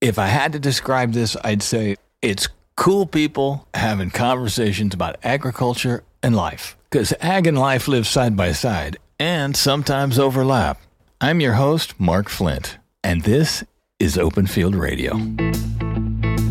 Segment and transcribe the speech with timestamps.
[0.00, 6.04] If I had to describe this, I'd say it's cool people having conversations about agriculture
[6.22, 6.78] and life.
[6.88, 10.80] Because ag and life live side by side and sometimes overlap.
[11.20, 13.62] I'm your host, Mark Flint, and this
[13.98, 15.18] is Open Field Radio.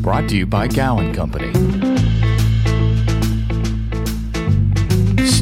[0.01, 1.88] Brought to you by Gowan Company.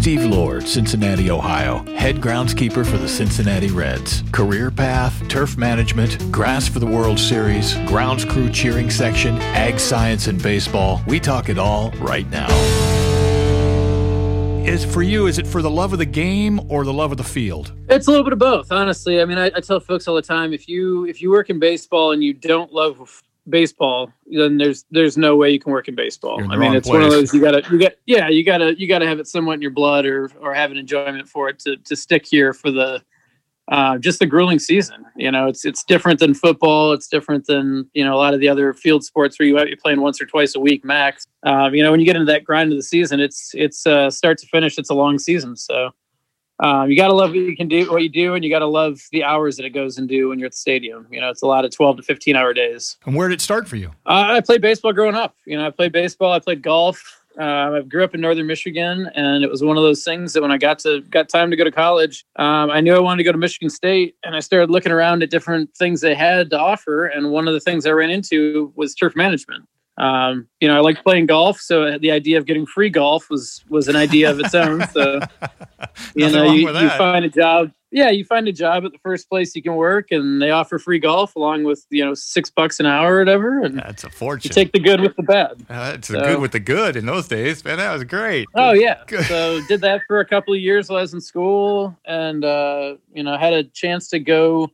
[0.07, 4.23] Steve Lord, Cincinnati, Ohio, head groundskeeper for the Cincinnati Reds.
[4.31, 10.27] Career path, turf management, grass for the World Series, grounds crew cheering section, ag science
[10.27, 11.01] and baseball.
[11.07, 12.47] We talk it all right now.
[14.65, 17.17] Is for you, is it for the love of the game or the love of
[17.17, 17.73] the field?
[17.89, 19.19] It's a little bit of both, honestly.
[19.19, 21.59] I mean, I, I tell folks all the time if you if you work in
[21.59, 25.95] baseball and you don't love baseball, then there's there's no way you can work in
[25.95, 26.41] baseball.
[26.51, 26.99] I mean, it's place.
[26.99, 29.53] one of those you gotta you got yeah you gotta you gotta have it somewhat
[29.53, 32.71] in your blood or or have an enjoyment for it to to stick here for
[32.71, 33.01] the
[33.69, 35.05] uh, just the grueling season.
[35.15, 36.93] You know, it's it's different than football.
[36.93, 39.65] It's different than you know a lot of the other field sports where you might
[39.65, 41.27] be playing once or twice a week max.
[41.43, 44.09] Um, you know, when you get into that grind of the season, it's it's uh,
[44.09, 44.77] start to finish.
[44.77, 45.91] It's a long season, so
[46.59, 48.59] um, you got to love what you can do, what you do, and you got
[48.59, 51.07] to love the hours that it goes into when you're at the stadium.
[51.11, 52.97] You know, it's a lot of 12 to 15 hour days.
[53.05, 53.89] And where did it start for you?
[54.05, 55.35] Uh, I played baseball growing up.
[55.45, 56.31] You know, I played baseball.
[56.31, 57.21] I played golf.
[57.39, 57.43] Uh,
[57.77, 60.51] I grew up in northern Michigan, and it was one of those things that when
[60.51, 63.23] I got to got time to go to college, um, I knew I wanted to
[63.25, 66.59] go to Michigan State, and I started looking around at different things they had to
[66.59, 67.05] offer.
[67.05, 69.65] And one of the things I ran into was turf management.
[69.97, 73.63] Um, you know, I like playing golf, so the idea of getting free golf was
[73.69, 74.87] was an idea of its own.
[74.89, 75.19] So,
[76.15, 77.71] you know, you, you, find a job.
[77.89, 80.77] Yeah, you find a job at the first place you can work, and they offer
[80.77, 83.63] free golf along with you know six bucks an hour or whatever.
[83.63, 84.49] And that's a fortune.
[84.49, 85.65] You take the good with the bad.
[85.67, 87.77] Uh, that's so, the good with the good in those days, man.
[87.77, 88.47] That was great.
[88.53, 89.01] Oh yeah.
[89.07, 89.25] Good.
[89.25, 92.97] So did that for a couple of years while I was in school, and uh,
[93.13, 94.69] you know had a chance to go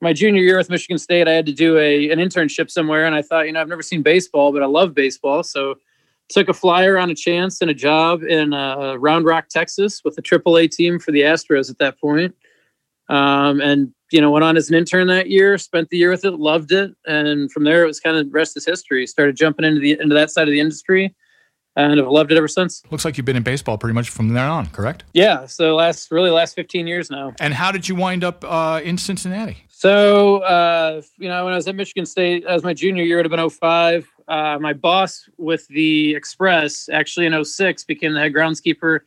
[0.00, 3.14] my junior year with Michigan State, I had to do a an internship somewhere, and
[3.14, 5.76] I thought, you know, I've never seen baseball, but I love baseball, so
[6.28, 10.14] took a flyer on a chance and a job in uh, Round Rock, Texas, with
[10.14, 12.34] the AAA team for the Astros at that point.
[13.08, 16.24] Um, and you know, went on as an intern that year, spent the year with
[16.24, 19.06] it, loved it, and from there it was kind of rest is history.
[19.06, 21.14] Started jumping into the into that side of the industry,
[21.76, 22.82] and have loved it ever since.
[22.90, 25.04] Looks like you've been in baseball pretty much from there on, correct?
[25.12, 25.46] Yeah.
[25.46, 27.34] So last really last 15 years now.
[27.40, 29.64] And how did you wind up uh, in Cincinnati?
[29.80, 33.22] So uh, you know, when I was at Michigan State, as my junior year, it
[33.22, 34.06] would have been 05.
[34.28, 39.00] Uh, my boss with the Express, actually in 06, became the head groundskeeper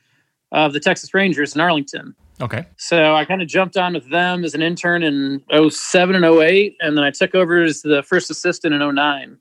[0.52, 2.16] of the Texas Rangers in Arlington.
[2.42, 2.66] Okay.
[2.78, 6.76] So I kind of jumped on with them as an intern in 07 and 08,
[6.80, 9.38] and then I took over as the first assistant in 09.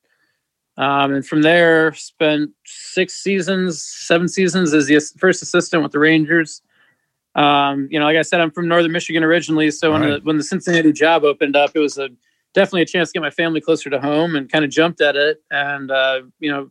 [0.76, 5.98] Um, and from there, spent six seasons, seven seasons as the first assistant with the
[5.98, 6.60] Rangers.
[7.34, 10.10] Um, you know, like I said, I'm from Northern Michigan originally, so when right.
[10.10, 12.08] the when the Cincinnati job opened up, it was a
[12.54, 15.16] definitely a chance to get my family closer to home, and kind of jumped at
[15.16, 15.42] it.
[15.50, 16.70] And uh, you know,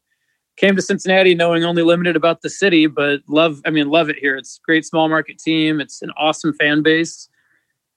[0.57, 3.61] came to Cincinnati knowing only limited about the city, but love.
[3.65, 4.37] I mean, love it here.
[4.37, 5.81] It's a great small market team.
[5.81, 7.27] It's an awesome fan base.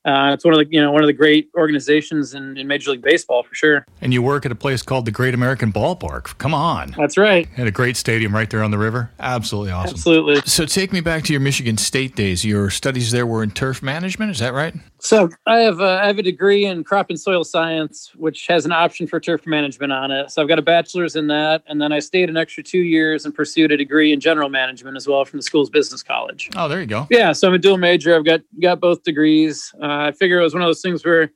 [0.04, 2.91] Uh, it's one of the you know one of the great organizations in, in, Major
[2.91, 3.87] League Baseball for sure.
[4.03, 6.37] And you work at a place called the Great American Ballpark.
[6.37, 7.48] Come on, that's right.
[7.56, 9.10] And a great stadium right there on the river.
[9.19, 9.94] Absolutely awesome.
[9.94, 10.43] Absolutely.
[10.43, 12.44] So take me back to your Michigan State days.
[12.44, 14.31] Your studies there were in turf management.
[14.31, 14.75] Is that right?
[15.04, 18.65] So I have a, I have a degree in crop and soil science, which has
[18.65, 20.31] an option for turf management on it.
[20.31, 23.26] So I've got a bachelor's in that, and then I stayed an extra two years
[23.26, 26.48] and pursued a degree in general management as well from the school's business college.
[26.56, 27.06] Oh, there you go.
[27.10, 28.16] Yeah, so I'm a dual major.
[28.16, 29.75] I've got got both degrees.
[29.75, 31.31] Uh, I figure it was one of those things where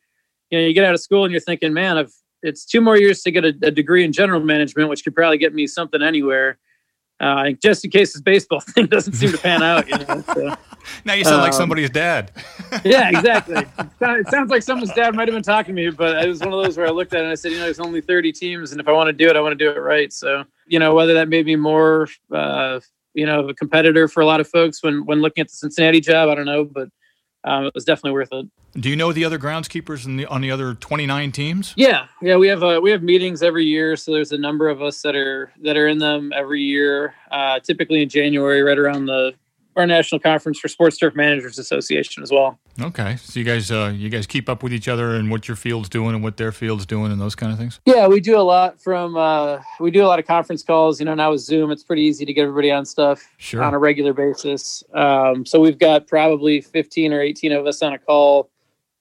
[0.49, 2.97] you know you get out of school and you're thinking, man, I've it's two more
[2.97, 6.01] years to get a, a degree in general management, which could probably get me something
[6.01, 6.59] anywhere.
[7.21, 10.23] Uh, just in case this baseball thing doesn't seem to pan out, you know.
[10.35, 10.57] So,
[11.05, 12.33] now you sound um, like somebody's dad.
[12.85, 13.65] yeah, exactly.
[14.01, 16.53] It sounds like someone's dad might have been talking to me, but it was one
[16.53, 18.33] of those where I looked at it and I said, you know, there's only 30
[18.33, 20.13] teams, and if I want to do it, I want to do it right.
[20.13, 22.81] So, you know, whether that made me more, uh,
[23.15, 26.01] you know, a competitor for a lot of folks when when looking at the Cincinnati
[26.01, 26.89] job, I don't know, but
[27.45, 28.47] um, it was definitely worth it.
[28.75, 31.73] Do you know the other groundskeepers the, on the other 29 teams?
[31.77, 34.83] Yeah, yeah, we have uh, we have meetings every year, so there's a number of
[34.83, 37.15] us that are that are in them every year.
[37.31, 39.35] Uh, typically in January, right around the
[39.79, 42.59] our national conference for Sports Turf Managers Association as well.
[42.81, 45.57] Okay, so you guys uh, you guys keep up with each other and what your
[45.57, 47.81] field's doing and what their field's doing and those kind of things.
[47.87, 51.01] Yeah, we do a lot from uh, we do a lot of conference calls.
[51.01, 53.63] You know, now with Zoom, it's pretty easy to get everybody on stuff sure.
[53.63, 54.83] on a regular basis.
[54.95, 58.51] Um, so we've got probably fifteen or eighteen of us on a call.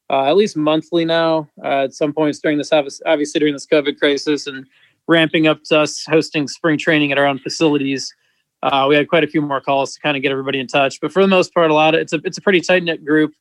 [0.09, 1.50] Uh, at least monthly now.
[1.62, 4.65] Uh, at some points during this, obviously during this COVID crisis, and
[5.07, 8.13] ramping up to us hosting spring training at our own facilities
[8.63, 11.00] uh, we had quite a few more calls to kind of get everybody in touch.
[11.00, 13.06] But for the most part, a lot of it's a it's a pretty tight knit
[13.06, 13.33] group.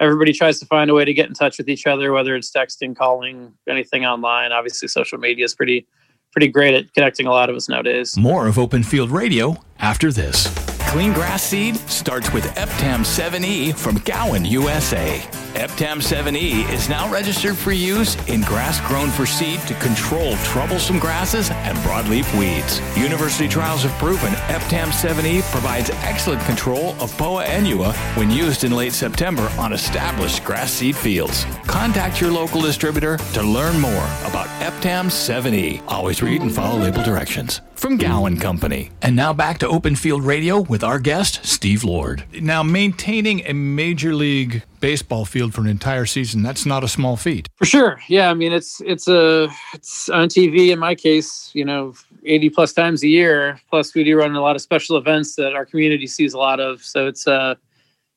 [0.00, 2.50] everybody tries to find a way to get in touch with each other, whether it's
[2.50, 4.52] texting, calling, anything online.
[4.52, 5.86] Obviously, social media is pretty
[6.32, 8.16] pretty great at connecting a lot of us nowadays.
[8.16, 10.77] More of Open Field Radio after this.
[10.88, 15.18] Clean grass seed starts with Eptam 7E from Gowan, USA.
[15.52, 20.98] Eptam 7E is now registered for use in grass grown for seed to control troublesome
[20.98, 22.80] grasses and broadleaf weeds.
[22.96, 28.72] University trials have proven Eptam 7E provides excellent control of POA annua when used in
[28.72, 31.44] late September on established grass seed fields.
[31.66, 35.82] Contact your local distributor to learn more about Eptam 7E.
[35.86, 38.90] Always read and follow label directions from Gowan Company.
[39.00, 42.24] And now back to Open Field Radio with our guest, Steve Lord.
[42.40, 47.16] Now, maintaining a major league baseball field for an entire season, that's not a small
[47.16, 47.48] feat.
[47.54, 48.00] For sure.
[48.08, 48.30] Yeah.
[48.30, 51.94] I mean, it's, it's a, it's on TV in my case, you know,
[52.24, 53.60] 80 plus times a year.
[53.70, 56.58] Plus we do run a lot of special events that our community sees a lot
[56.58, 56.82] of.
[56.82, 57.54] So it's, uh,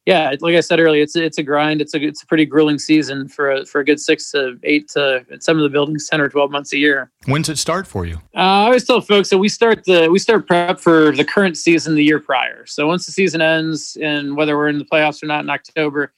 [0.07, 1.79] yeah, like I said earlier, it's it's a grind.
[1.79, 4.89] It's a it's a pretty grueling season for a, for a good six to eight
[4.89, 7.11] to some of the buildings ten or twelve months a year.
[7.25, 8.15] When's it start for you?
[8.35, 11.55] Uh, I always tell folks that we start the we start prep for the current
[11.55, 12.65] season the year prior.
[12.65, 16.13] So once the season ends, and whether we're in the playoffs or not in October,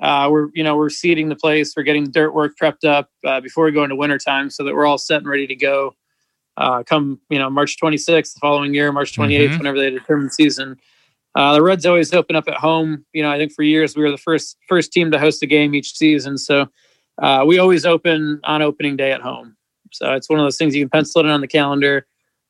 [0.00, 1.74] uh, we're you know we're seeding the place.
[1.76, 4.74] We're getting the dirt work prepped up uh, before we go into wintertime, so that
[4.74, 5.94] we're all set and ready to go.
[6.56, 9.58] Uh, come you know March 26th the following year, March 28th, mm-hmm.
[9.58, 10.78] whenever they determine the season.
[11.36, 13.04] Uh, the Reds always open up at home.
[13.12, 15.46] You know, I think for years we were the first first team to host a
[15.46, 16.66] game each season, so
[17.22, 19.54] uh, we always open on opening day at home.
[19.92, 22.06] So it's one of those things you can pencil it in on the calendar.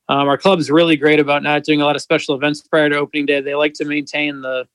[0.09, 2.97] Um, our club's really great about not doing a lot of special events prior to
[2.97, 3.41] opening day.
[3.41, 4.65] They like to maintain the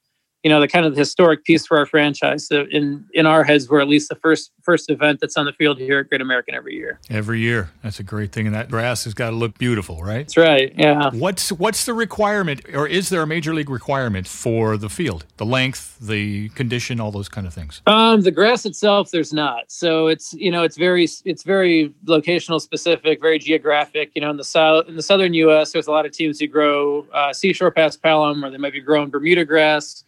[0.42, 2.46] you know the kind of the historic piece for our franchise.
[2.46, 5.52] So in in our heads, we're at least the first first event that's on the
[5.52, 6.98] field here at Great American every year.
[7.10, 10.26] Every year, that's a great thing, and that grass has got to look beautiful, right?
[10.26, 10.72] That's right.
[10.76, 11.10] Yeah.
[11.10, 15.46] What's what's the requirement, or is there a major league requirement for the field, the
[15.46, 17.80] length, the condition, all those kind of things?
[17.86, 19.70] Um, the grass itself, there's not.
[19.70, 24.10] So it's you know it's very it's very locational specific, very geographic.
[24.14, 26.48] You know, in the south in the southern U.S., there's a lot of teams who
[26.48, 30.02] grow uh, seashore paspalum, or they might be growing Bermuda grass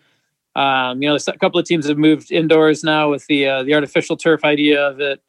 [0.56, 3.74] um, you know, a couple of teams have moved indoors now with the uh, the
[3.74, 5.22] artificial turf idea of it.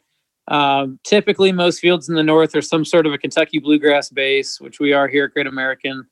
[0.48, 4.62] Um, typically, most fields in the north are some sort of a Kentucky bluegrass base,
[4.62, 6.06] which we are here at Great American.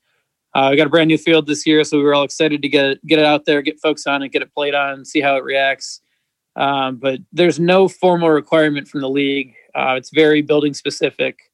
[0.56, 2.70] Uh, we got a brand new field this year, so we were all excited to
[2.70, 5.22] get it, get it out there, get folks on it, get it played on, see
[5.22, 6.02] how it reacts.
[6.56, 9.56] Um, but there's no formal requirement from the league.
[9.74, 11.52] Uh, it's very building specific.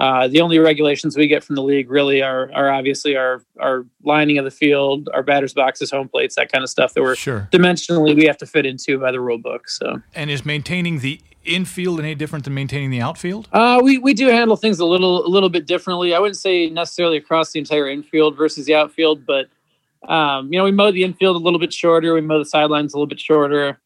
[0.00, 3.84] Uh, the only regulations we get from the league really are are obviously our our
[4.02, 7.14] lining of the field, our batters boxes, home plates, that kind of stuff that we're
[7.14, 7.46] sure.
[7.52, 9.68] dimensionally we have to fit into by the rule book.
[9.68, 13.46] So, and is maintaining the infield any different than maintaining the outfield?
[13.52, 16.14] Uh, we we do handle things a little a little bit differently.
[16.14, 19.48] I wouldn't say necessarily across the entire infield versus the outfield, but
[20.08, 22.94] um, you know we mow the infield a little bit shorter, we mow the sidelines
[22.94, 23.78] a little bit shorter.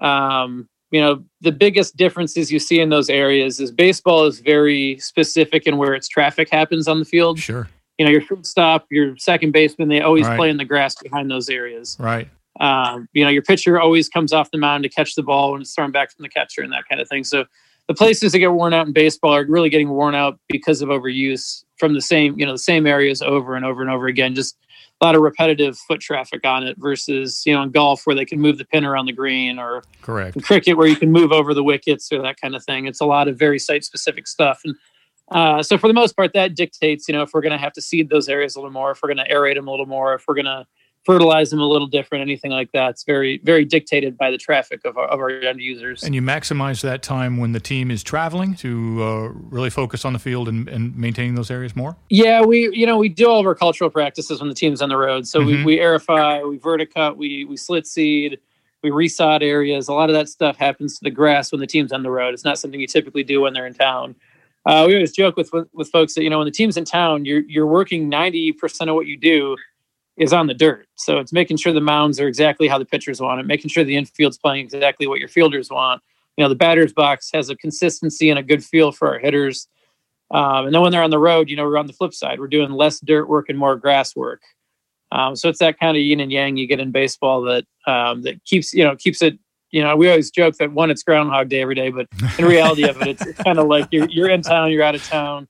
[0.00, 4.98] Um, you know the biggest differences you see in those areas is baseball is very
[4.98, 7.38] specific in where its traffic happens on the field.
[7.38, 7.68] Sure.
[7.98, 10.36] You know your shortstop your second baseman they always right.
[10.36, 11.96] play in the grass behind those areas.
[11.98, 12.28] Right.
[12.60, 15.60] Um, you know your pitcher always comes off the mound to catch the ball when
[15.60, 17.24] it's thrown back from the catcher and that kind of thing.
[17.24, 17.46] So
[17.88, 20.88] the places that get worn out in baseball are really getting worn out because of
[20.88, 24.34] overuse from the same you know the same areas over and over and over again
[24.34, 24.56] just
[25.00, 28.24] a lot of repetitive foot traffic on it versus you know in golf where they
[28.24, 30.42] can move the pin around the green or correct.
[30.42, 32.86] cricket where you can move over the wickets or that kind of thing.
[32.86, 34.60] It's a lot of very site specific stuff.
[34.64, 34.74] And
[35.30, 37.72] uh, so for the most part that dictates you know if we're going to have
[37.72, 39.86] to seed those areas a little more if we're going to aerate them a little
[39.86, 40.64] more if we're going to
[41.06, 42.90] fertilize them a little different, anything like that.
[42.90, 46.02] It's very, very dictated by the traffic of our, of our end users.
[46.02, 50.12] And you maximize that time when the team is traveling to uh, really focus on
[50.12, 51.96] the field and, and maintaining those areas more?
[52.10, 54.88] Yeah, we, you know, we do all of our cultural practices when the team's on
[54.88, 55.28] the road.
[55.28, 55.64] So mm-hmm.
[55.64, 58.40] we, we aerify, we verticut, we, we slit seed,
[58.82, 59.86] we resod areas.
[59.86, 62.34] A lot of that stuff happens to the grass when the team's on the road.
[62.34, 64.16] It's not something you typically do when they're in town.
[64.66, 66.84] Uh, we always joke with, with, with folks that you know when the team's in
[66.84, 69.56] town, you're you're working ninety percent of what you do
[70.16, 70.86] is on the dirt.
[70.96, 73.84] So it's making sure the mounds are exactly how the pitchers want it, making sure
[73.84, 76.02] the infield's playing exactly what your fielders want.
[76.36, 79.68] You know, the batter's box has a consistency and a good feel for our hitters.
[80.30, 82.40] Um, and then when they're on the road, you know, we're on the flip side.
[82.40, 84.42] We're doing less dirt work and more grass work.
[85.12, 88.22] Um, so it's that kind of yin and yang you get in baseball that um,
[88.22, 89.38] that keeps you know keeps it.
[89.70, 92.06] You know, we always joke that one, it's Groundhog Day every day, but
[92.38, 94.94] in reality of it, it's, it's kind of like you're you're in town, you're out
[94.94, 95.48] of town.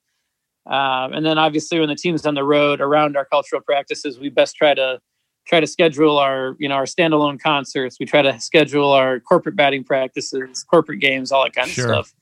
[0.66, 4.28] Um, and then obviously when the team's on the road around our cultural practices, we
[4.28, 5.00] best try to
[5.46, 7.99] try to schedule our you know our standalone concerts.
[8.00, 11.94] We try to schedule our corporate batting practices, corporate games, all that kind sure.
[11.94, 12.14] of stuff.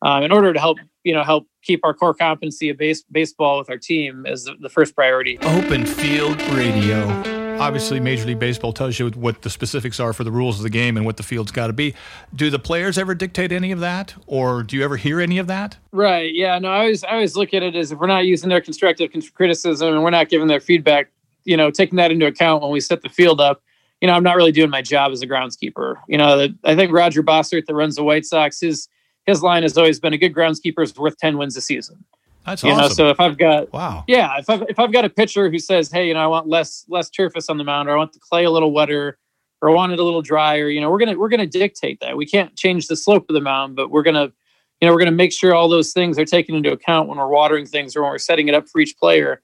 [0.00, 3.58] Um, in order to help you know help keep our core competency of base, baseball
[3.58, 5.38] with our team as the, the first priority.
[5.42, 8.02] Open Field Radio obviously oh.
[8.02, 10.96] Major League Baseball tells you what the specifics are for the rules of the game
[10.96, 11.94] and what the field's got to be.
[12.34, 15.46] Do the players ever dictate any of that, or do you ever hear any of
[15.48, 15.76] that?
[15.92, 16.34] Right.
[16.34, 16.58] Yeah.
[16.58, 16.70] No.
[16.70, 19.94] I always I always look at it as if we're not using their constructive criticism
[19.94, 21.10] and we're not giving their feedback,
[21.44, 23.62] you know, taking that into account when we set the field up.
[24.00, 25.96] You know, I'm not really doing my job as a groundskeeper.
[26.06, 28.88] You know, the, I think Roger Bossard that runs the White Sox, his
[29.26, 32.04] his line has always been a good groundskeeper is worth ten wins a season.
[32.48, 32.82] That's you awesome.
[32.82, 35.58] know, so if I've got wow, yeah, if I've if I've got a pitcher who
[35.58, 38.12] says, hey, you know, I want less less Turface on the mound, or I want
[38.12, 39.18] the clay a little wetter,
[39.60, 42.16] or I want it a little drier, you know, we're gonna we're gonna dictate that.
[42.16, 44.32] We can't change the slope of the mound, but we're gonna,
[44.80, 47.28] you know, we're gonna make sure all those things are taken into account when we're
[47.28, 49.42] watering things or when we're setting it up for each player.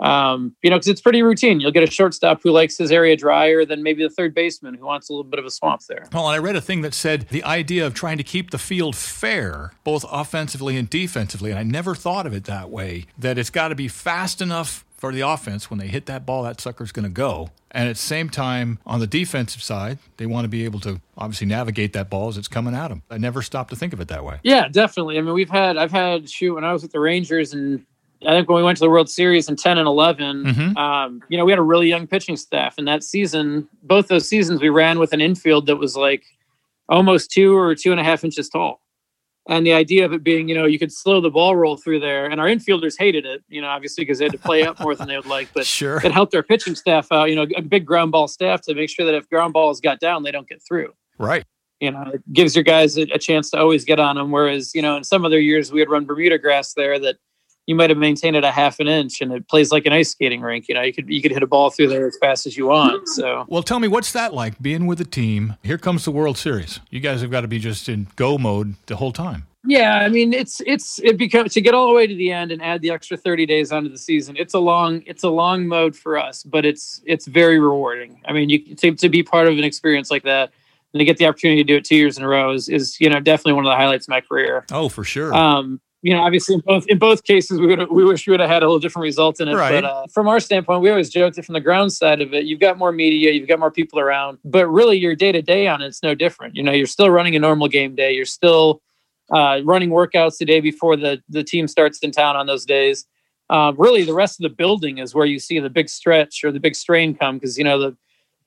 [0.00, 1.60] Um, you know, because it's pretty routine.
[1.60, 4.86] You'll get a shortstop who likes his area drier than maybe the third baseman who
[4.86, 6.06] wants a little bit of a swamp there.
[6.12, 8.58] Well, and I read a thing that said the idea of trying to keep the
[8.58, 13.38] field fair, both offensively and defensively, and I never thought of it that way, that
[13.38, 16.60] it's got to be fast enough for the offense when they hit that ball, that
[16.60, 17.50] sucker's going to go.
[17.70, 21.00] And at the same time, on the defensive side, they want to be able to
[21.16, 23.02] obviously navigate that ball as it's coming at them.
[23.10, 24.40] I never stopped to think of it that way.
[24.42, 25.16] Yeah, definitely.
[25.16, 27.86] I mean, we've had, I've had, shoot, when I was with the Rangers and
[28.26, 30.76] I think when we went to the World Series in 10 and 11, Mhm.
[30.76, 32.74] um, you know, we had a really young pitching staff.
[32.76, 36.24] And that season, both those seasons, we ran with an infield that was like
[36.88, 38.82] almost two or two and a half inches tall.
[39.48, 42.00] And the idea of it being, you know, you could slow the ball roll through
[42.00, 42.26] there.
[42.26, 44.94] And our infielders hated it, you know, obviously because they had to play up more
[44.94, 45.48] than they would like.
[45.54, 45.96] But Sure.
[46.04, 48.90] it helped our pitching staff out, you know, a big ground ball staff to make
[48.90, 51.44] sure that if ground balls got down, they don't get through Right.
[51.80, 54.30] you know, it gives your guys a, a chance to always get on them.
[54.30, 57.16] Whereas, you know, in some other years we had run Bermuda grass there that
[57.70, 60.10] you might have maintained it a half an inch and it plays like an ice
[60.10, 60.66] skating rink.
[60.68, 62.66] You know, you could you could hit a ball through there as fast as you
[62.66, 63.08] want.
[63.08, 65.54] So Well, tell me, what's that like being with a team?
[65.62, 66.80] Here comes the World Series.
[66.90, 69.46] You guys have got to be just in go mode the whole time.
[69.64, 72.50] yeah, I mean it's it's it becomes to get all the way to the end
[72.50, 74.34] and add the extra 30 days onto the season.
[74.36, 78.20] It's a long it's a long mode for us, but it's it's very rewarding.
[78.24, 80.50] I mean, you to, to be part of an experience like that
[80.92, 83.00] and to get the opportunity to do it two years in a row is, is
[83.00, 84.66] you know definitely one of the highlights of my career.
[84.72, 85.32] Oh, for sure.
[85.32, 88.40] Um, you know, obviously in both in both cases, we would we wish we would
[88.40, 89.54] have had a little different result in it.
[89.54, 89.82] Right.
[89.82, 92.44] But uh, from our standpoint, we always joked that from the ground side of it,
[92.46, 95.66] you've got more media, you've got more people around, but really your day to day
[95.66, 96.54] on it's no different.
[96.56, 98.12] You know, you're still running a normal game day.
[98.12, 98.80] You're still
[99.32, 103.06] uh, running workouts the day before the the team starts in town on those days.
[103.50, 106.52] Um, really, the rest of the building is where you see the big stretch or
[106.52, 107.96] the big strain come because you know the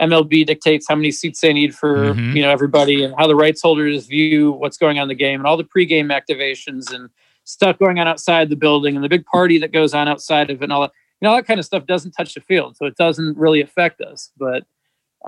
[0.01, 2.35] MLB dictates how many seats they need for Mhm.
[2.35, 5.39] you know everybody and how the rights holders view what's going on in the game
[5.39, 7.09] and all the pregame activations and
[7.45, 10.61] stuff going on outside the building and the big party that goes on outside of
[10.61, 10.91] it and all that.
[11.21, 14.01] You know, that kind of stuff doesn't touch the field, so it doesn't really affect
[14.01, 14.31] us.
[14.37, 14.65] But,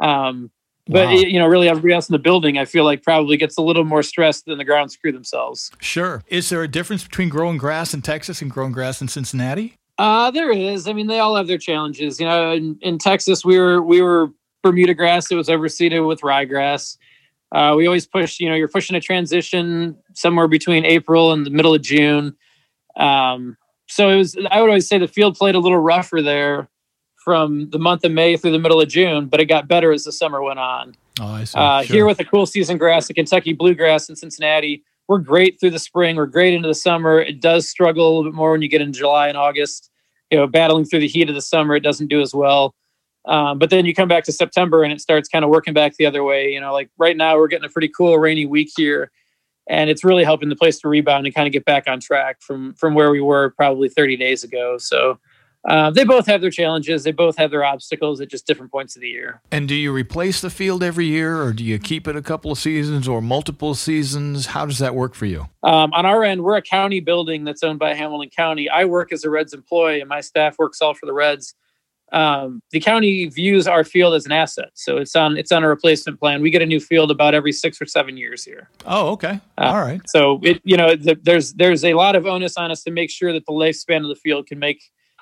[0.01, 0.51] um,
[0.87, 1.11] but Wow.
[1.13, 3.85] you know, really everybody else in the building, I feel like probably gets a little
[3.85, 5.71] more stressed than the ground crew themselves.
[5.79, 6.23] sure.
[6.27, 9.75] Is there a difference between growing grass in Texas and growing grass in Cincinnati?
[9.97, 10.87] Uh, there is.
[10.87, 12.19] I mean, they all have their challenges.
[12.19, 14.29] You know, in, in Texas, we were we were
[14.61, 16.97] Bermuda grass that was overseeded with ryegrass.
[17.55, 18.41] Uh, we always push.
[18.41, 22.35] You know, you're pushing a transition somewhere between April and the middle of June.
[22.97, 23.55] Um,
[23.87, 24.37] so it was.
[24.51, 26.67] I would always say the field played a little rougher there
[27.23, 30.03] from the month of May through the middle of June, but it got better as
[30.03, 30.95] the summer went on.
[31.21, 31.57] Oh, I see.
[31.57, 31.95] Uh, Sure.
[31.95, 35.79] Here with the cool season grass, the Kentucky bluegrass in Cincinnati, we're great through the
[35.79, 36.17] spring.
[36.17, 37.21] We're great into the summer.
[37.21, 39.91] It does struggle a little bit more when you get into July and August.
[40.29, 42.75] You know, battling through the heat of the summer, it doesn't do as well.
[43.27, 45.95] Um, but then you come back to September and it starts kind of working back
[45.95, 46.49] the other way.
[46.49, 49.11] You know, like right now we're getting a pretty cool rainy week here,
[49.67, 52.41] and it's really helping the place to rebound and kind of get back on track
[52.41, 54.77] from from where we were probably 30 days ago.
[54.77, 55.19] So.
[55.67, 57.03] Uh, they both have their challenges.
[57.03, 59.41] They both have their obstacles at just different points of the year.
[59.51, 62.51] and do you replace the field every year, or do you keep it a couple
[62.51, 64.45] of seasons or multiple seasons?
[64.45, 65.49] How does that work for you?
[65.63, 68.69] Um, on our end, we're a county building that's owned by Hamilton County.
[68.69, 71.55] I work as a Reds employee, and my staff works all for the Reds.
[72.11, 75.67] Um, the county views our field as an asset, so it's on it's on a
[75.67, 76.41] replacement plan.
[76.41, 78.69] We get a new field about every six or seven years here.
[78.85, 79.39] Oh, okay.
[79.57, 80.01] Uh, All right.
[80.07, 83.09] So it you know the, there's there's a lot of onus on us to make
[83.09, 84.81] sure that the lifespan of the field can make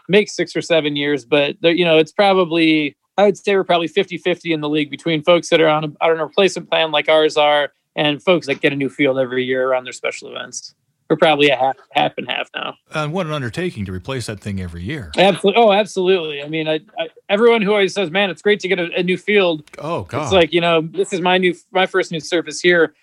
[0.09, 1.25] make six or seven years.
[1.25, 4.89] But there, you know it's probably I would say we're probably 50-50 in the league
[4.89, 8.47] between folks that are on a, on a replacement plan like ours are and folks
[8.47, 10.73] that get a new field every year around their special events.
[11.09, 12.75] We're probably a half half and half now.
[12.93, 15.11] And what an undertaking to replace that thing every year.
[15.17, 15.61] Absolutely.
[15.61, 16.41] Oh, absolutely.
[16.41, 19.03] I mean, I, I, everyone who always says, "Man, it's great to get a, a
[19.03, 20.23] new field." Oh, God.
[20.23, 22.93] It's like you know, this is my new my first new surface here.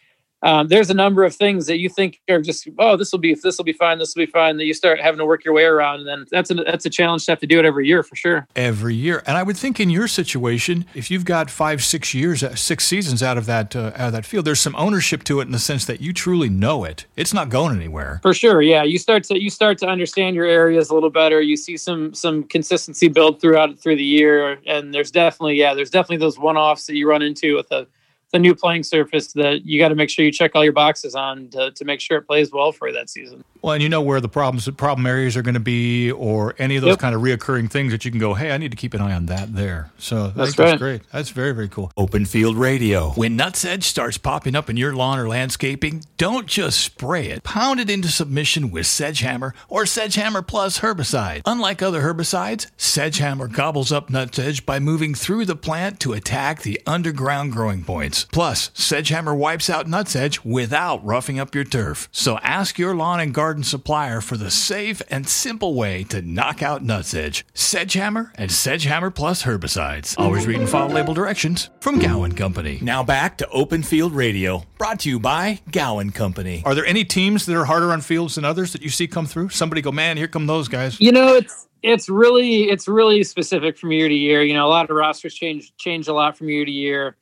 [0.43, 3.35] Um, there's a number of things that you think are just oh this will be
[3.35, 5.55] this will be fine this will be fine that you start having to work your
[5.55, 7.87] way around and then that's a that's a challenge to have to do it every
[7.87, 8.47] year for sure.
[8.57, 9.23] Every year.
[9.27, 12.87] And i would think in your situation if you've got five six years uh, six
[12.87, 15.53] seasons out of that uh, out of that field there's some ownership to it in
[15.53, 17.07] the sense that you truly know it.
[17.17, 18.21] It's not going anywhere.
[18.23, 18.83] For sure yeah.
[18.83, 21.41] You start to you start to understand your areas a little better.
[21.41, 25.91] You see some some consistency build throughout through the year and there's definitely yeah there's
[25.91, 27.87] definitely those one-offs that you run into with a
[28.33, 31.15] the new playing surface that you got to make sure you check all your boxes
[31.15, 33.45] on to, to make sure it plays well for you that season.
[33.63, 36.77] Well, and you know where the problems, problem areas are going to be, or any
[36.77, 36.99] of those yep.
[36.99, 39.13] kind of reoccurring things that you can go, hey, I need to keep an eye
[39.13, 39.91] on that there.
[39.99, 41.03] So that's, that's great.
[41.13, 41.93] That's very, very cool.
[41.97, 43.11] Open Field Radio.
[43.11, 47.43] When Nutsedge starts popping up in your lawn or landscaping, don't just spray it.
[47.43, 51.43] Pound it into submission with Sedgehammer or Sedgehammer Plus herbicide.
[51.45, 56.81] Unlike other herbicides, Sedgehammer gobbles up Nutsedge by moving through the plant to attack the
[56.87, 58.20] underground growing points.
[58.25, 62.09] Plus, Sedgehammer wipes out Nutsedge without roughing up your turf.
[62.11, 66.23] So ask your lawn and garden garden supplier for the safe and simple way to
[66.23, 67.43] knock out nutsedge.
[67.53, 70.15] Sedgehammer and Sedgehammer Plus herbicides.
[70.17, 72.79] Always read and follow label directions from Gowan Company.
[72.81, 76.63] Now back to Open Field Radio, brought to you by Gowan Company.
[76.65, 79.27] Are there any teams that are harder on fields than others that you see come
[79.27, 79.49] through?
[79.49, 81.01] Somebody go, man, here come those guys.
[81.01, 84.43] You know, it's it's really it's really specific from year to year.
[84.43, 87.17] You know, a lot of rosters change change a lot from year to year.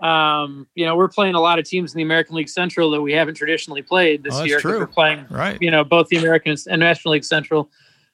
[0.00, 3.02] Um, you know, we're playing a lot of teams in the American League Central that
[3.02, 4.60] we haven't traditionally played this oh, year.
[4.60, 4.78] True.
[4.78, 5.58] We're playing, right?
[5.60, 7.70] You know, both the American and National League Central.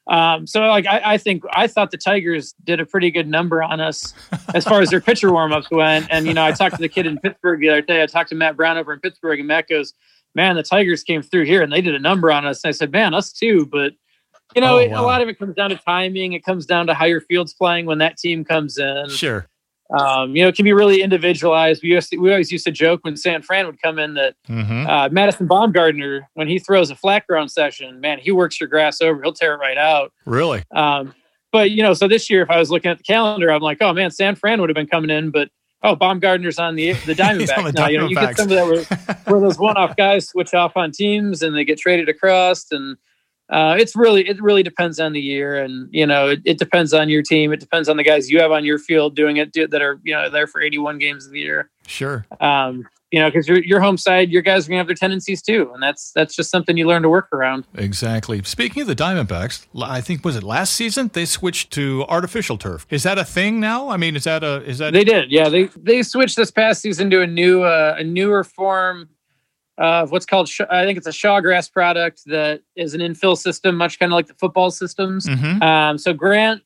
[0.06, 3.62] Um, so, like, I, I, think I thought the Tigers did a pretty good number
[3.62, 4.12] on us
[4.54, 6.06] as far as their pitcher warmups went.
[6.10, 8.02] And you know, I talked to the kid in Pittsburgh the other day.
[8.02, 9.94] I talked to Matt Brown over in Pittsburgh, and Matt goes,
[10.34, 12.72] "Man, the Tigers came through here and they did a number on us." And I
[12.72, 13.94] said, "Man, us too." But
[14.54, 15.02] you know, oh, wow.
[15.02, 16.34] a lot of it comes down to timing.
[16.34, 19.08] It comes down to how your field's playing when that team comes in.
[19.08, 19.48] Sure.
[19.90, 21.82] Um, you know, it can be really individualized.
[21.82, 24.34] We used to, we always used to joke when San Fran would come in that
[24.48, 24.86] mm-hmm.
[24.86, 29.00] uh, Madison Bumgarner, when he throws a flat ground session, man, he works your grass
[29.00, 29.22] over.
[29.22, 30.12] He'll tear it right out.
[30.24, 30.64] Really?
[30.74, 31.14] Um,
[31.52, 33.78] but you know, so this year, if I was looking at the calendar, I'm like,
[33.80, 35.50] oh man, San Fran would have been coming in, but
[35.84, 37.88] oh, Bumgarner's on the the Diamondbacks now.
[37.88, 40.76] You know, you get some of that where, where those one off guys switch off
[40.76, 42.96] on teams and they get traded across and
[43.50, 46.94] uh, it's really it really depends on the year, and you know it, it, depends
[46.94, 47.52] on your team.
[47.52, 50.00] It depends on the guys you have on your field doing it do, that are
[50.02, 51.70] you know there for 81 games of the year.
[51.86, 52.24] Sure.
[52.40, 55.42] Um, you know, because your your home side, your guys are gonna have their tendencies
[55.42, 57.64] too, and that's that's just something you learn to work around.
[57.74, 58.42] Exactly.
[58.44, 62.86] Speaking of the Diamondbacks, I think was it last season they switched to artificial turf.
[62.90, 63.90] Is that a thing now?
[63.90, 65.30] I mean, is that a is that they did?
[65.30, 69.10] Yeah, they they switched this past season to a new uh, a newer form
[69.78, 73.98] of what's called I think it's a Shawgrass product that is an infill system, much
[73.98, 75.26] kind of like the football systems.
[75.26, 75.62] Mm-hmm.
[75.62, 76.62] Um, so Grant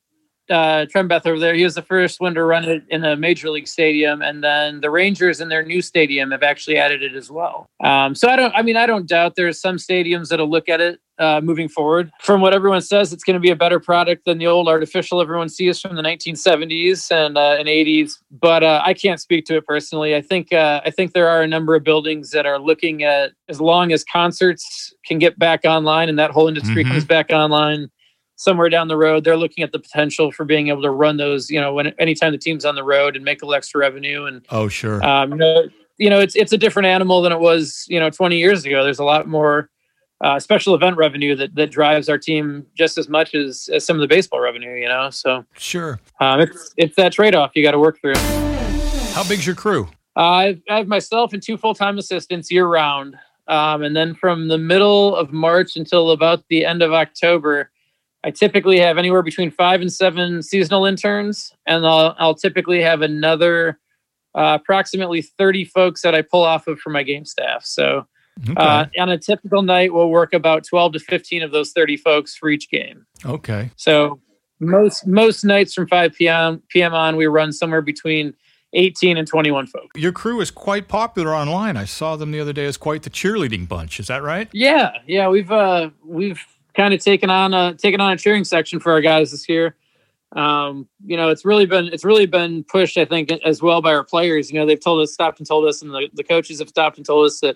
[0.49, 3.49] uh, Trenbeath over there, he was the first one to run it in a major
[3.49, 7.29] league stadium, and then the Rangers in their new stadium have actually added it as
[7.29, 7.67] well.
[7.83, 10.81] Um, so I don't, I mean, I don't doubt there's some stadiums that'll look at
[10.81, 12.11] it uh, moving forward.
[12.21, 15.21] From what everyone says, it's going to be a better product than the old artificial
[15.21, 18.13] everyone sees from the 1970s and uh, and 80s.
[18.31, 20.15] But uh, I can't speak to it personally.
[20.15, 23.31] I think uh, I think there are a number of buildings that are looking at
[23.47, 26.93] as long as concerts can get back online and that whole industry mm-hmm.
[26.93, 27.89] comes back online
[28.39, 31.49] somewhere down the road, they're looking at the potential for being able to run those,
[31.49, 34.23] you know, when anytime the team's on the road and make a little extra revenue.
[34.23, 35.63] And oh, sure, um, you know,
[35.97, 38.83] you know, it's it's a different animal than it was, you know, 20 years ago.
[38.83, 39.69] There's a lot more
[40.21, 43.95] uh, special event revenue that that drives our team just as much as, as some
[43.95, 45.09] of the baseball revenue, you know.
[45.09, 48.15] So sure, um, it's it's that trade off you got to work through.
[49.13, 49.87] How big's your crew?
[50.15, 53.15] Uh, I have myself and two full time assistants year round.
[53.47, 57.71] Um, and then from the middle of March until about the end of October,
[58.23, 63.01] I typically have anywhere between five and seven seasonal interns, and I'll, I'll typically have
[63.01, 63.79] another
[64.35, 67.65] uh, approximately 30 folks that I pull off of for my game staff.
[67.65, 68.05] So
[68.43, 68.53] okay.
[68.55, 72.35] uh, on a typical night, we'll work about 12 to 15 of those 30 folks
[72.35, 73.05] for each game.
[73.25, 73.71] Okay.
[73.75, 74.19] So
[74.59, 76.61] most most nights from 5 p.m.
[76.69, 76.93] p.m.
[76.93, 78.33] on, we run somewhere between
[78.73, 79.87] 18 and 21 folks.
[79.95, 81.77] Your crew is quite popular online.
[81.77, 83.99] I saw them the other day as quite the cheerleading bunch.
[83.99, 84.47] Is that right?
[84.51, 85.27] Yeah, yeah.
[85.27, 86.41] We've uh, we've
[86.75, 89.75] kind of taken on a taken on a cheering section for our guys this year.
[90.35, 93.93] Um, you know, it's really been it's really been pushed, I think, as well by
[93.93, 94.51] our players.
[94.51, 96.97] You know, they've told us, stopped and told us, and the, the coaches have stopped
[96.97, 97.55] and told us that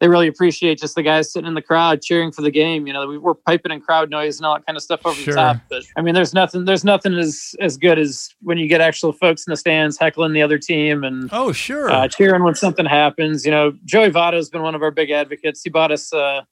[0.00, 2.86] they really appreciate just the guys sitting in the crowd cheering for the game.
[2.86, 5.16] You know, we were piping in crowd noise and all that kind of stuff over
[5.16, 5.34] sure.
[5.34, 5.56] the top.
[5.70, 9.12] But I mean, there's nothing there's nothing as as good as when you get actual
[9.12, 12.86] folks in the stands heckling the other team and oh sure uh, cheering when something
[12.86, 13.44] happens.
[13.44, 15.62] You know, Joey Votto has been one of our big advocates.
[15.62, 16.12] He bought us.
[16.12, 16.42] Uh,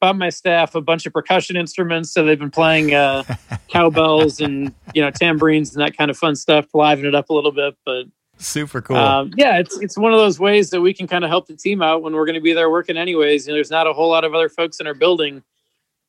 [0.00, 3.22] bought my staff a bunch of percussion instruments, so they've been playing uh,
[3.68, 7.30] cowbells and you know tambourines and that kind of fun stuff to liven it up
[7.30, 7.76] a little bit.
[7.86, 8.06] But
[8.42, 8.96] Super cool.
[8.96, 11.56] Um, yeah, it's it's one of those ways that we can kind of help the
[11.56, 13.46] team out when we're going to be there working anyways.
[13.46, 15.42] You know, there's not a whole lot of other folks in our building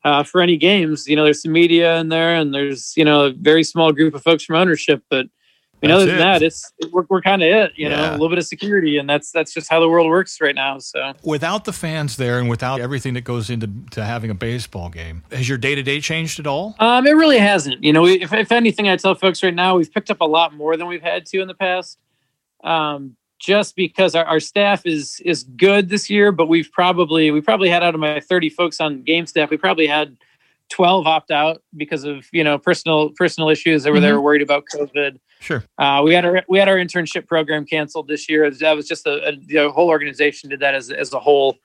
[0.04, 1.08] uh, for any games.
[1.08, 4.16] You know, there's some media in there, and there's you know a very small group
[4.16, 5.28] of folks from ownership, but
[5.84, 6.20] I mean, other than it.
[6.20, 7.74] that, it's we're, we're kind of it.
[7.76, 7.96] You yeah.
[7.96, 10.56] know, a little bit of security, and that's that's just how the world works right
[10.56, 10.80] now.
[10.80, 14.90] So without the fans there, and without everything that goes into to having a baseball
[14.90, 16.76] game, has your day to day changed at all?
[16.80, 17.84] Um, it really hasn't.
[17.84, 20.26] You know, we, if if anything, I tell folks right now, we've picked up a
[20.26, 22.00] lot more than we've had to in the past.
[22.64, 27.42] Um, just because our, our staff is is good this year, but we've probably we
[27.42, 30.18] probably had out of my 30 folks on game staff, we probably had
[30.70, 34.06] 12 opt out because of you know personal personal issues that were mm-hmm.
[34.06, 35.20] they were worried about COVID.
[35.40, 35.64] Sure.
[35.78, 38.50] Uh, we had our we had our internship program canceled this year.
[38.50, 41.58] That was just a, a the whole organization did that as as a whole.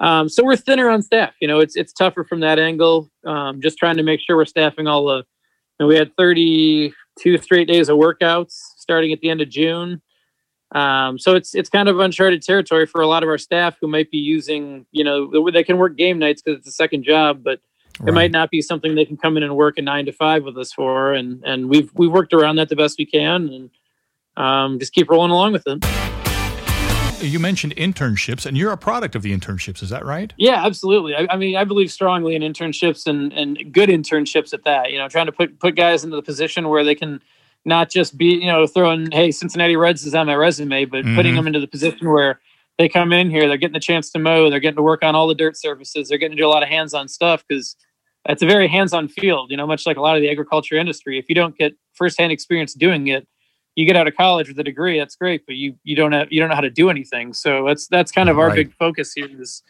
[0.00, 1.34] Um, so we're thinner on staff.
[1.40, 3.08] You know, it's it's tougher from that angle.
[3.24, 5.24] Um, just trying to make sure we're staffing all the.
[5.78, 10.02] And we had 32 straight days of workouts starting at the end of June.
[10.72, 13.88] Um, so it's it's kind of uncharted territory for a lot of our staff who
[13.88, 14.86] might be using.
[14.92, 17.60] You know, they can work game nights because it's a second job, but
[18.06, 20.44] it might not be something they can come in and work a nine to five
[20.44, 23.70] with us for, and and we've we've worked around that the best we can, and
[24.36, 25.84] um, just keep rolling along with it.
[27.22, 29.82] You mentioned internships, and you're a product of the internships.
[29.82, 30.32] Is that right?
[30.38, 31.14] Yeah, absolutely.
[31.14, 34.90] I, I, mean, I believe strongly in internships and and good internships at that.
[34.90, 37.20] You know, trying to put put guys into the position where they can
[37.64, 41.16] not just be you know throwing hey Cincinnati Reds is on my resume, but mm-hmm.
[41.16, 42.40] putting them into the position where
[42.78, 45.14] they come in here, they're getting the chance to mow, they're getting to work on
[45.14, 47.76] all the dirt surfaces, they're getting to do a lot of hands on stuff because
[48.28, 51.18] it's a very hands-on field you know much like a lot of the agriculture industry
[51.18, 53.26] if you don't get firsthand experience doing it
[53.76, 56.30] you get out of college with a degree that's great but you you don't have
[56.30, 58.56] you don't know how to do anything so that's that's kind of our right.
[58.56, 59.62] big focus here is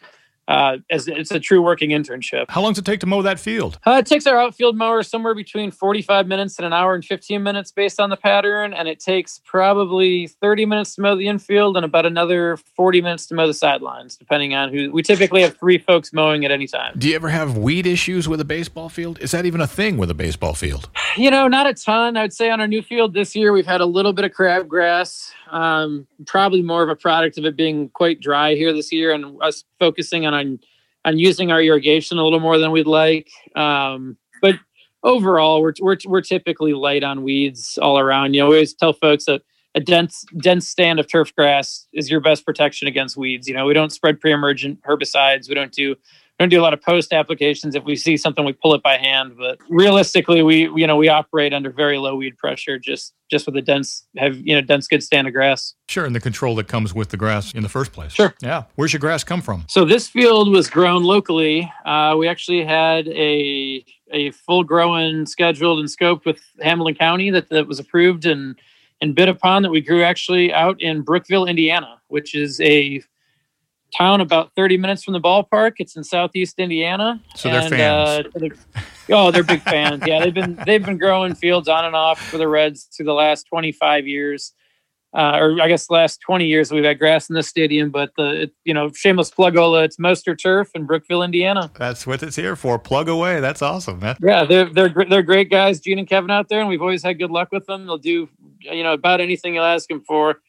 [0.50, 2.46] uh, as it's a true working internship.
[2.48, 3.78] How long does it take to mow that field?
[3.86, 7.40] Uh, it takes our outfield mower somewhere between 45 minutes and an hour and 15
[7.40, 8.74] minutes based on the pattern.
[8.74, 13.26] And it takes probably 30 minutes to mow the infield and about another 40 minutes
[13.26, 14.90] to mow the sidelines, depending on who.
[14.90, 16.94] We typically have three folks mowing at any time.
[16.98, 19.20] Do you ever have weed issues with a baseball field?
[19.20, 20.90] Is that even a thing with a baseball field?
[21.16, 22.16] You know, not a ton.
[22.16, 24.32] I would say on our new field this year, we've had a little bit of
[24.32, 25.30] crabgrass.
[25.50, 29.40] Um, probably more of a product of it being quite dry here this year and
[29.42, 30.58] us focusing on on,
[31.04, 33.30] on using our irrigation a little more than we'd like.
[33.54, 34.56] Um, but
[35.02, 38.34] overall, we're, we're we're typically light on weeds all around.
[38.34, 39.42] You know, we always tell folks that
[39.74, 43.46] a dense dense stand of turf grass is your best protection against weeds.
[43.46, 45.48] You know, we don't spread pre-emergent herbicides.
[45.48, 45.94] We don't do
[46.40, 47.74] don't do a lot of post applications.
[47.74, 49.36] If we see something, we pull it by hand.
[49.36, 53.56] But realistically, we you know we operate under very low weed pressure, just just with
[53.56, 55.74] a dense have you know dense good stand of grass.
[55.88, 58.12] Sure, and the control that comes with the grass in the first place.
[58.12, 58.34] Sure.
[58.40, 58.64] Yeah.
[58.76, 59.66] Where's your grass come from?
[59.68, 61.70] So this field was grown locally.
[61.84, 67.50] Uh, we actually had a a full growing scheduled and scoped with Hamilton County that,
[67.50, 68.58] that was approved and
[69.02, 73.02] and bid upon that we grew actually out in Brookville, Indiana, which is a
[73.96, 75.72] town about 30 minutes from the ballpark.
[75.78, 77.20] It's in southeast Indiana.
[77.36, 78.26] So they're fans.
[78.26, 78.50] Uh, they're,
[79.10, 80.02] oh, they're big fans.
[80.06, 83.14] Yeah, they've been they've been growing fields on and off for the Reds through the
[83.14, 84.52] last 25 years.
[85.12, 88.12] Uh, or I guess the last 20 years we've had grass in the stadium, but
[88.16, 91.68] the it, you know shameless plug Ola, it's Moster Turf in Brookville, Indiana.
[91.76, 92.78] That's what it's here for.
[92.78, 93.40] Plug away.
[93.40, 94.16] That's awesome, man.
[94.22, 97.18] Yeah, they're they're they're great guys, Gene and Kevin out there, and we've always had
[97.18, 97.86] good luck with them.
[97.86, 98.28] They'll do
[98.60, 100.40] you know about anything you'll ask them for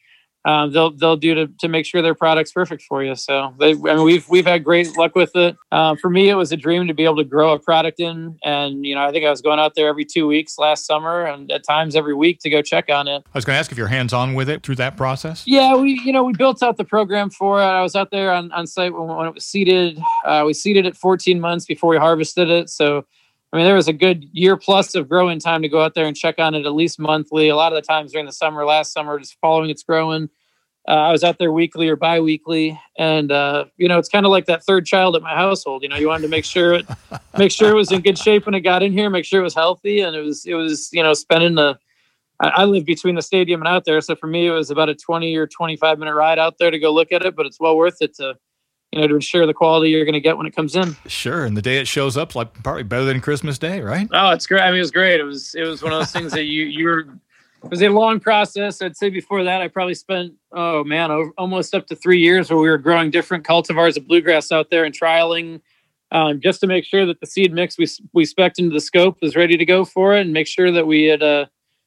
[0.44, 3.14] um, they'll they'll do to, to make sure their product's perfect for you.
[3.14, 5.56] So they, I mean, we've we've had great luck with it.
[5.70, 8.36] Uh, for me, it was a dream to be able to grow a product in,
[8.44, 11.24] and you know, I think I was going out there every two weeks last summer,
[11.24, 13.24] and at times every week to go check on it.
[13.24, 15.44] I was going to ask if you're hands on with it through that process.
[15.46, 17.64] Yeah, we you know we built out the program for it.
[17.64, 20.00] I was out there on on site when, when it was seeded.
[20.24, 23.04] Uh, we seeded it 14 months before we harvested it, so
[23.52, 26.06] I mean, there was a good year plus of growing time to go out there
[26.06, 27.48] and check on it at least monthly.
[27.48, 30.30] A lot of the times during the summer, last summer, just following its growing.
[30.88, 34.30] Uh, I was out there weekly or biweekly, and uh, you know, it's kind of
[34.30, 35.82] like that third child at my household.
[35.82, 36.86] You know, you wanted to make sure it,
[37.38, 39.44] make sure it was in good shape when it got in here, make sure it
[39.44, 41.78] was healthy, and it was, it was, you know, spending the.
[42.40, 44.88] I, I live between the stadium and out there, so for me, it was about
[44.88, 47.60] a twenty or twenty-five minute ride out there to go look at it, but it's
[47.60, 48.34] well worth it to
[48.92, 50.96] you know, to ensure the quality you're going to get when it comes in.
[51.06, 54.06] Sure, and the day it shows up, like probably better than Christmas Day, right?
[54.12, 54.60] Oh, it's great.
[54.60, 55.18] I mean, it was great.
[55.18, 57.00] It was it was one of those things that you you were.
[57.64, 58.82] It was a long process.
[58.82, 62.58] I'd say before that, I probably spent oh man, almost up to three years where
[62.58, 65.60] we were growing different cultivars of bluegrass out there and trialing,
[66.10, 69.18] um, just to make sure that the seed mix we we spec into the scope
[69.22, 71.46] was ready to go for it, and make sure that we had uh,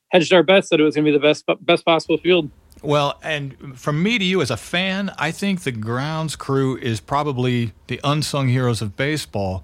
[0.10, 2.50] hedged our bets that it was going to be the best best possible field.
[2.82, 7.00] Well, and from me to you as a fan, I think the grounds crew is
[7.00, 9.64] probably the unsung heroes of baseball.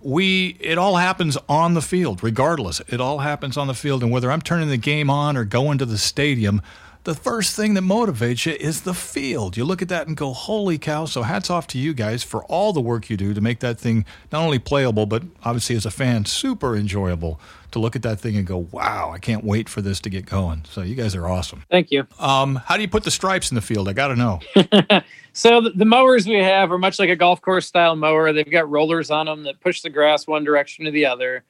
[0.00, 2.80] We it all happens on the field, regardless.
[2.88, 5.78] It all happens on the field, and whether I'm turning the game on or going
[5.78, 6.62] to the stadium,
[7.04, 9.56] the first thing that motivates you is the field.
[9.56, 11.04] You look at that and go, holy cow.
[11.04, 13.78] So hats off to you guys for all the work you do to make that
[13.78, 17.40] thing not only playable, but obviously as a fan, super enjoyable
[17.72, 20.26] to look at that thing and go, wow, I can't wait for this to get
[20.26, 20.64] going.
[20.68, 21.64] So you guys are awesome.
[21.70, 22.06] Thank you.
[22.18, 23.88] Um, how do you put the stripes in the field?
[23.88, 24.40] I got to know.
[25.32, 28.32] so the, the, mowers we have are much like a golf course style mower.
[28.32, 31.44] They've got rollers on them that push the grass one direction to the other.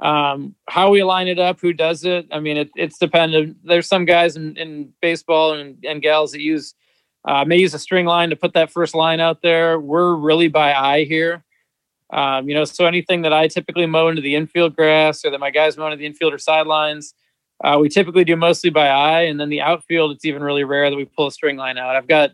[0.00, 2.26] Um, how we line it up, who does it?
[2.32, 3.58] I mean, it, it's dependent.
[3.62, 6.74] There's some guys in, in baseball and, and gals that use
[7.26, 9.78] uh, may use a string line to put that first line out there.
[9.78, 11.44] We're really by eye here.
[12.12, 15.38] Um, you know, so anything that I typically mow into the infield grass or that
[15.38, 17.14] my guys mow into the infield or sidelines,
[17.62, 19.22] uh, we typically do mostly by eye.
[19.22, 21.94] And then the outfield, it's even really rare that we pull a string line out.
[21.94, 22.30] I've got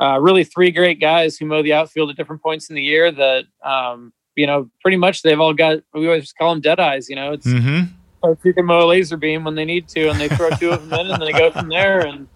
[0.00, 3.12] uh, really three great guys who mow the outfield at different points in the year
[3.12, 7.08] that um, you know, pretty much they've all got, we always call them dead eyes,
[7.08, 8.32] you know, it's, mm-hmm.
[8.44, 10.88] you can mow a laser beam when they need to, and they throw two of
[10.88, 12.00] them in and then they go from there.
[12.06, 12.28] And,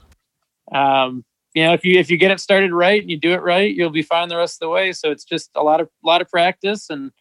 [0.73, 3.43] um, you know, if you, if you get it started right and you do it
[3.43, 4.93] right, you'll be fine the rest of the way.
[4.93, 7.13] So it's just a lot of, lot of practice and,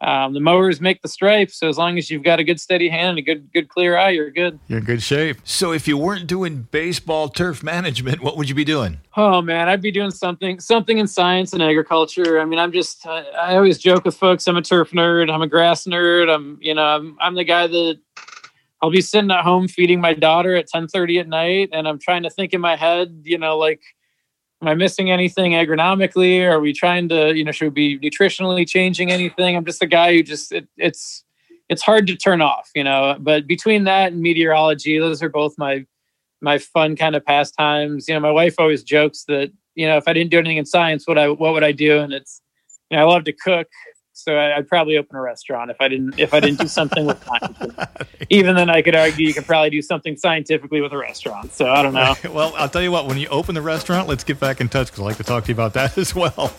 [0.00, 2.88] um, the mowers make the stripes, so as long as you've got a good steady
[2.88, 4.58] hand and a good good clear eye, you're good.
[4.68, 5.38] You're in good shape.
[5.44, 9.00] So if you weren't doing baseball turf management, what would you be doing?
[9.16, 12.40] Oh man, I'd be doing something something in science and agriculture.
[12.40, 14.46] I mean, I'm just I, I always joke with folks.
[14.46, 15.30] I'm a turf nerd.
[15.30, 16.28] I'm a grass nerd.
[16.28, 17.98] I'm you know I'm I'm the guy that
[18.82, 22.24] I'll be sitting at home feeding my daughter at 10:30 at night, and I'm trying
[22.24, 23.80] to think in my head, you know, like
[24.64, 26.40] am I missing anything agronomically?
[26.50, 29.56] Are we trying to, you know, should we be nutritionally changing anything?
[29.56, 31.22] I'm just a guy who just it, it's
[31.68, 33.16] it's hard to turn off, you know.
[33.20, 35.84] But between that and meteorology, those are both my
[36.40, 38.08] my fun kind of pastimes.
[38.08, 40.66] You know, my wife always jokes that you know if I didn't do anything in
[40.66, 41.98] science, what I what would I do?
[42.00, 42.40] And it's
[42.90, 43.68] you know, I love to cook,
[44.14, 47.22] so I'd probably open a restaurant if I didn't if I didn't do something with
[47.24, 47.58] science.
[48.30, 51.52] Even then, I could argue you could probably do something scientifically with a restaurant.
[51.52, 52.14] So I don't know.
[52.32, 53.06] well, I'll tell you what.
[53.06, 55.44] When you open the restaurant, let's get back in touch because I'd like to talk
[55.44, 56.54] to you about that as well.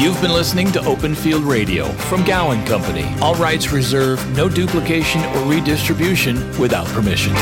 [0.00, 3.06] You've been listening to Open Field Radio from Gowan Company.
[3.20, 4.28] All rights reserved.
[4.36, 7.34] No duplication or redistribution without permission.